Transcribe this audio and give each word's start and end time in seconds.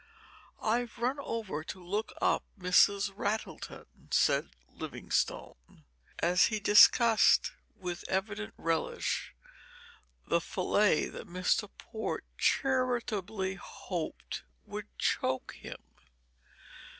"I've 0.63 0.97
run 0.97 1.19
over 1.19 1.63
to 1.65 1.79
look 1.85 2.11
up 2.19 2.43
Mrs. 2.57 3.11
Rattleton," 3.15 3.85
said 4.09 4.49
Livingstone, 4.67 5.83
as 6.17 6.45
he 6.45 6.59
discussed 6.59 7.51
with 7.75 8.03
evident 8.09 8.55
relish 8.57 9.35
the 10.25 10.41
filet 10.41 11.05
that 11.09 11.27
Mr. 11.27 11.69
Port 11.77 12.25
charitably 12.39 13.59
hoped 13.61 14.41
would 14.65 14.87
choke 14.97 15.53
him. 15.53 15.77